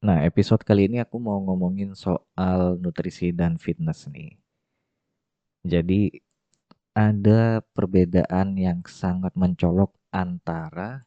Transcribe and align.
Nah, 0.00 0.24
episode 0.24 0.64
kali 0.64 0.88
ini 0.88 0.96
aku 1.04 1.20
mau 1.20 1.36
ngomongin 1.44 1.92
soal 1.92 2.80
nutrisi 2.80 3.36
dan 3.36 3.60
fitness 3.60 4.08
nih. 4.08 4.32
Jadi, 5.60 6.08
ada 6.96 7.60
perbedaan 7.76 8.56
yang 8.56 8.80
sangat 8.88 9.36
mencolok 9.36 9.92
antara 10.08 11.04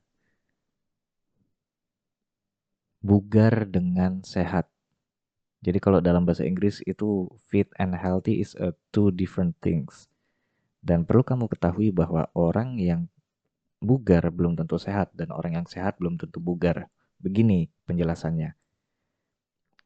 bugar 3.01 3.65
dengan 3.65 4.21
sehat. 4.21 4.69
Jadi 5.65 5.79
kalau 5.81 5.97
dalam 5.97 6.29
bahasa 6.29 6.45
Inggris 6.45 6.85
itu 6.85 7.25
fit 7.49 7.67
and 7.81 7.97
healthy 7.97 8.45
is 8.45 8.53
a 8.61 8.77
two 8.93 9.09
different 9.09 9.57
things. 9.57 10.05
Dan 10.85 11.01
perlu 11.01 11.25
kamu 11.25 11.49
ketahui 11.49 11.89
bahwa 11.89 12.29
orang 12.37 12.77
yang 12.77 13.09
bugar 13.81 14.29
belum 14.29 14.53
tentu 14.53 14.77
sehat 14.77 15.09
dan 15.17 15.33
orang 15.33 15.57
yang 15.57 15.67
sehat 15.67 15.97
belum 15.97 16.21
tentu 16.21 16.37
bugar. 16.37 16.87
Begini 17.17 17.73
penjelasannya. 17.89 18.62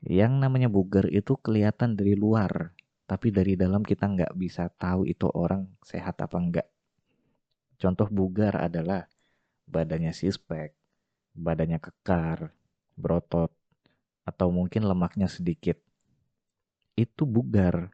Yang 0.07 0.33
namanya 0.39 0.71
bugar 0.71 1.11
itu 1.11 1.35
kelihatan 1.35 1.99
dari 1.99 2.15
luar, 2.15 2.71
tapi 3.03 3.27
dari 3.27 3.59
dalam 3.59 3.83
kita 3.83 4.07
nggak 4.07 4.39
bisa 4.39 4.71
tahu 4.71 5.03
itu 5.03 5.27
orang 5.35 5.67
sehat 5.83 6.15
apa 6.23 6.39
enggak. 6.39 6.67
Contoh 7.75 8.07
bugar 8.07 8.55
adalah 8.55 9.03
badannya 9.67 10.15
sispek, 10.15 10.71
badannya 11.35 11.83
kekar, 11.83 12.55
berotot, 12.95 13.51
atau 14.23 14.47
mungkin 14.47 14.87
lemaknya 14.87 15.27
sedikit. 15.27 15.75
Itu 16.95 17.27
bugar. 17.27 17.91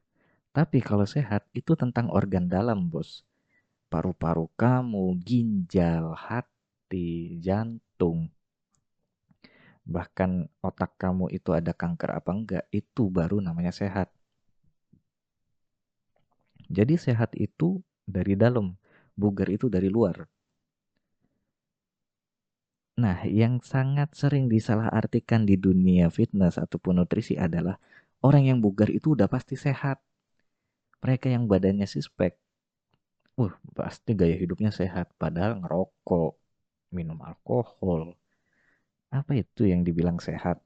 Tapi 0.53 0.86
kalau 0.86 1.09
sehat 1.09 1.50
itu 1.58 1.73
tentang 1.73 2.14
organ 2.14 2.45
dalam, 2.45 2.94
bos. 2.94 3.25
Paru-paru 3.89 4.53
kamu, 4.53 5.17
ginjal, 5.17 6.14
hati, 6.14 7.41
jantung, 7.41 8.30
bahkan 9.84 10.48
otak 10.64 10.96
kamu 10.96 11.28
itu 11.36 11.52
ada 11.52 11.76
kanker 11.76 12.12
apa 12.20 12.32
enggak, 12.32 12.64
itu 12.72 13.12
baru 13.12 13.44
namanya 13.44 13.76
sehat. 13.76 14.08
Jadi 16.72 16.95
sehat 16.95 17.36
itu 17.36 17.84
dari 18.08 18.34
dalam, 18.40 18.73
bugar 19.20 19.48
itu 19.52 19.67
dari 19.67 19.92
luar. 19.92 20.25
Nah, 22.94 23.25
yang 23.25 23.58
sangat 23.66 24.14
sering 24.14 24.45
disalahartikan 24.53 25.50
di 25.50 25.56
dunia 25.58 26.14
fitness 26.14 26.62
ataupun 26.62 27.02
nutrisi 27.02 27.34
adalah 27.38 27.75
orang 28.22 28.44
yang 28.50 28.59
bugar 28.62 28.90
itu 28.94 29.18
udah 29.18 29.25
pasti 29.25 29.56
sehat. 29.58 29.97
Mereka 31.03 31.28
yang 31.34 31.50
badannya 31.52 31.88
sispek, 31.90 32.38
uh, 33.42 33.53
pasti 33.78 34.12
gaya 34.20 34.36
hidupnya 34.38 34.72
sehat, 34.72 35.12
padahal 35.22 35.59
ngerokok, 35.62 36.31
minum 36.95 37.18
alkohol, 37.30 38.14
apa 39.14 39.38
itu 39.38 39.69
yang 39.69 39.86
dibilang 39.86 40.17
sehat? 40.17 40.58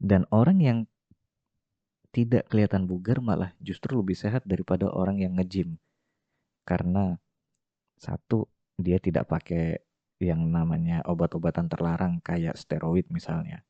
Dan 0.00 0.24
orang 0.32 0.58
yang 0.58 0.78
tidak 2.12 2.48
kelihatan 2.48 2.88
bugar 2.88 3.20
malah 3.20 3.52
justru 3.60 3.96
lebih 3.96 4.16
sehat 4.16 4.44
daripada 4.48 4.88
orang 4.88 5.20
yang 5.20 5.36
nge-gym. 5.36 5.76
Karena 6.64 7.16
satu, 8.00 8.48
dia 8.80 8.96
tidak 8.96 9.28
pakai 9.28 9.80
yang 10.22 10.48
namanya 10.48 11.02
obat-obatan 11.04 11.68
terlarang 11.68 12.24
kayak 12.24 12.56
steroid 12.56 13.08
misalnya. 13.12 13.60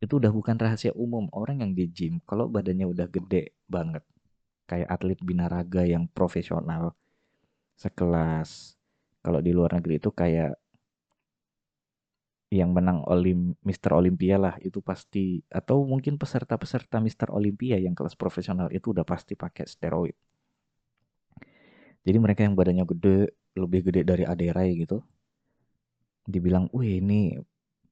Itu 0.00 0.16
udah 0.16 0.32
bukan 0.32 0.56
rahasia 0.56 0.92
umum. 0.96 1.28
Orang 1.32 1.60
yang 1.60 1.72
di 1.76 1.88
gym, 1.88 2.20
kalau 2.24 2.48
badannya 2.48 2.88
udah 2.88 3.06
gede 3.08 3.52
banget, 3.68 4.04
kayak 4.64 4.88
atlet 4.88 5.20
binaraga 5.20 5.84
yang 5.84 6.08
profesional, 6.08 6.96
sekelas, 7.76 8.80
kalau 9.20 9.44
di 9.44 9.52
luar 9.52 9.76
negeri 9.76 10.00
itu 10.00 10.08
kayak 10.14 10.56
yang 12.50 12.74
menang 12.74 13.06
Olim 13.06 13.54
Mister 13.62 13.94
Olympia 13.94 14.34
lah 14.34 14.58
itu 14.58 14.82
pasti 14.82 15.38
atau 15.46 15.86
mungkin 15.86 16.18
peserta-peserta 16.18 16.98
Mister 16.98 17.30
Olympia 17.30 17.78
yang 17.78 17.94
kelas 17.94 18.18
profesional 18.18 18.66
itu 18.74 18.90
udah 18.90 19.06
pasti 19.06 19.38
pakai 19.38 19.70
steroid. 19.70 20.18
Jadi 22.02 22.18
mereka 22.18 22.42
yang 22.42 22.58
badannya 22.58 22.82
gede, 22.90 23.18
lebih 23.54 23.80
gede 23.86 24.02
dari 24.02 24.24
Aderai 24.26 24.72
gitu, 24.82 24.98
dibilang, 26.26 26.66
wih 26.74 26.98
ini 26.98 27.38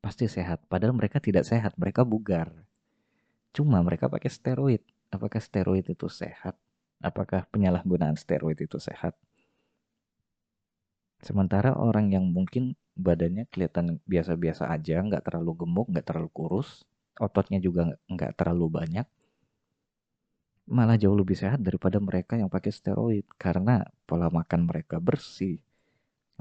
pasti 0.01 0.27
sehat. 0.27 0.65
Padahal 0.67 0.97
mereka 0.97 1.23
tidak 1.23 1.45
sehat, 1.47 1.77
mereka 1.79 2.03
bugar. 2.03 2.51
Cuma 3.53 3.79
mereka 3.85 4.11
pakai 4.11 4.33
steroid. 4.33 4.83
Apakah 5.13 5.39
steroid 5.39 5.87
itu 5.87 6.09
sehat? 6.09 6.57
Apakah 6.99 7.47
penyalahgunaan 7.53 8.19
steroid 8.19 8.59
itu 8.59 8.81
sehat? 8.81 9.15
Sementara 11.27 11.71
orang 11.75 12.07
yang 12.15 12.25
mungkin 12.37 12.75
badannya 13.07 13.45
kelihatan 13.53 13.87
biasa-biasa 14.13 14.65
aja, 14.75 14.97
nggak 15.07 15.23
terlalu 15.27 15.53
gemuk, 15.67 15.87
nggak 15.93 16.07
terlalu 16.09 16.31
kurus, 16.39 16.69
ototnya 17.19 17.59
juga 17.67 17.95
nggak 18.11 18.33
terlalu 18.39 18.67
banyak, 18.79 19.07
malah 20.77 20.97
jauh 21.03 21.17
lebih 21.17 21.37
sehat 21.43 21.61
daripada 21.67 21.99
mereka 22.09 22.35
yang 22.41 22.51
pakai 22.55 22.71
steroid 22.79 23.27
karena 23.45 23.75
pola 24.09 24.29
makan 24.39 24.61
mereka 24.69 24.97
bersih. 25.09 25.57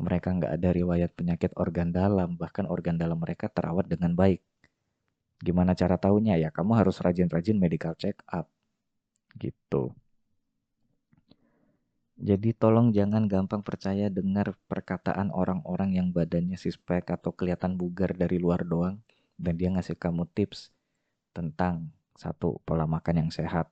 Mereka 0.05 0.27
nggak 0.37 0.51
ada 0.57 0.69
riwayat 0.79 1.11
penyakit 1.19 1.51
organ 1.63 1.89
dalam, 1.99 2.29
bahkan 2.41 2.65
organ 2.75 2.95
dalam 3.01 3.17
mereka 3.23 3.45
terawat 3.55 3.85
dengan 3.93 4.13
baik. 4.21 4.41
Gimana 5.45 5.71
cara 5.73 5.95
tahunya? 6.03 6.35
Ya 6.43 6.49
kamu 6.53 6.71
harus 6.79 6.97
rajin-rajin 7.05 7.57
medical 7.57 7.93
check 8.01 8.17
up. 8.29 8.45
Gitu. 9.43 9.83
Jadi 12.27 12.51
tolong 12.51 12.91
jangan 12.91 13.23
gampang 13.31 13.63
percaya 13.63 14.11
dengar 14.11 14.51
perkataan 14.67 15.31
orang-orang 15.31 15.95
yang 15.95 16.07
badannya 16.11 16.59
sispek 16.59 17.07
atau 17.07 17.31
kelihatan 17.31 17.79
bugar 17.79 18.11
dari 18.11 18.35
luar 18.35 18.67
doang 18.67 18.99
dan 19.39 19.55
dia 19.55 19.71
ngasih 19.71 19.95
kamu 19.95 20.27
tips 20.35 20.75
tentang 21.31 21.87
satu 22.19 22.59
pola 22.67 22.83
makan 22.83 23.23
yang 23.23 23.31
sehat, 23.31 23.71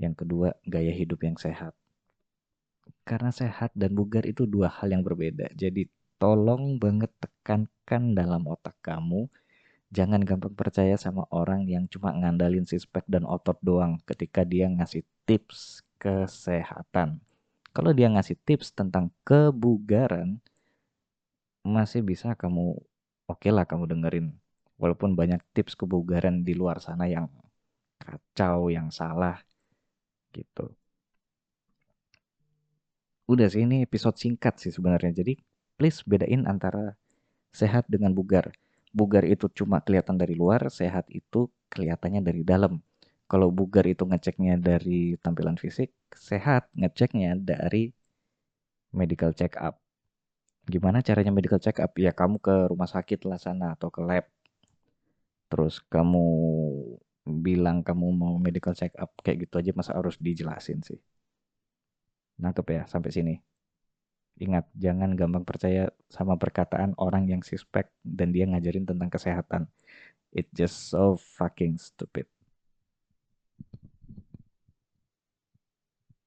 yang 0.00 0.16
kedua 0.16 0.56
gaya 0.64 0.96
hidup 0.96 1.28
yang 1.28 1.36
sehat. 1.36 1.76
Karena 3.04 3.28
sehat 3.28 3.76
dan 3.76 3.92
bugar 3.92 4.24
itu 4.24 4.48
dua 4.48 4.72
hal 4.72 4.88
yang 4.88 5.04
berbeda. 5.04 5.52
Jadi 5.52 5.84
tolong 6.16 6.80
banget 6.80 7.12
tekankan 7.20 8.16
dalam 8.16 8.48
otak 8.48 8.80
kamu 8.80 9.28
jangan 9.92 10.24
gampang 10.24 10.56
percaya 10.56 10.96
sama 10.96 11.28
orang 11.28 11.68
yang 11.68 11.84
cuma 11.92 12.16
ngandalin 12.16 12.64
sispek 12.64 13.04
dan 13.12 13.28
otot 13.28 13.60
doang 13.60 14.00
ketika 14.08 14.40
dia 14.40 14.72
ngasih 14.72 15.04
tips 15.28 15.84
kesehatan. 16.00 17.20
Kalau 17.74 17.90
dia 17.90 18.06
ngasih 18.06 18.38
tips 18.46 18.70
tentang 18.70 19.10
kebugaran, 19.26 20.38
masih 21.66 22.06
bisa 22.06 22.38
kamu 22.38 22.78
oke 23.26 23.40
okay 23.40 23.50
lah 23.50 23.66
kamu 23.66 23.90
dengerin. 23.90 24.26
Walaupun 24.78 25.18
banyak 25.18 25.42
tips 25.54 25.74
kebugaran 25.74 26.46
di 26.46 26.54
luar 26.54 26.78
sana 26.78 27.10
yang 27.10 27.26
kacau, 27.98 28.70
yang 28.70 28.94
salah 28.94 29.42
gitu. 30.30 30.70
Udah 33.24 33.48
sih 33.48 33.64
ini 33.64 33.82
episode 33.82 34.20
singkat 34.20 34.60
sih 34.62 34.70
sebenarnya. 34.70 35.24
Jadi 35.24 35.34
please 35.74 36.04
bedain 36.06 36.44
antara 36.44 36.94
sehat 37.50 37.88
dengan 37.90 38.12
bugar. 38.12 38.52
Bugar 38.94 39.26
itu 39.26 39.50
cuma 39.50 39.82
kelihatan 39.82 40.14
dari 40.14 40.38
luar, 40.38 40.70
sehat 40.70 41.10
itu 41.10 41.50
kelihatannya 41.72 42.22
dari 42.22 42.46
dalam. 42.46 42.78
Kalau 43.34 43.50
bugar 43.50 43.82
itu 43.90 44.06
ngeceknya 44.06 44.54
dari 44.62 45.18
tampilan 45.18 45.58
fisik, 45.58 45.90
sehat 46.14 46.70
ngeceknya 46.78 47.34
dari 47.34 47.90
medical 48.94 49.34
check 49.34 49.58
up. 49.58 49.82
Gimana 50.70 51.02
caranya 51.02 51.34
medical 51.34 51.58
check 51.58 51.82
up? 51.82 51.90
Ya 51.98 52.14
kamu 52.14 52.38
ke 52.38 52.70
rumah 52.70 52.86
sakit 52.86 53.26
lah 53.26 53.42
sana 53.42 53.74
atau 53.74 53.90
ke 53.90 53.98
lab. 54.06 54.30
Terus 55.50 55.82
kamu 55.90 56.22
bilang 57.26 57.82
kamu 57.82 58.06
mau 58.14 58.34
medical 58.38 58.70
check 58.78 58.94
up 59.02 59.10
kayak 59.26 59.50
gitu 59.50 59.58
aja 59.58 59.74
masa 59.74 59.98
harus 59.98 60.14
dijelasin 60.14 60.78
sih. 60.86 61.02
Nangkep 62.38 62.66
ya 62.70 62.82
sampai 62.86 63.10
sini. 63.10 63.34
Ingat, 64.38 64.70
jangan 64.78 65.10
gampang 65.18 65.42
percaya 65.42 65.90
sama 66.06 66.38
perkataan 66.38 66.94
orang 67.02 67.26
yang 67.26 67.42
suspek 67.42 67.90
dan 68.06 68.30
dia 68.30 68.46
ngajarin 68.46 68.86
tentang 68.86 69.10
kesehatan. 69.10 69.66
It 70.30 70.46
just 70.54 70.86
so 70.86 71.18
fucking 71.18 71.82
stupid. 71.82 72.30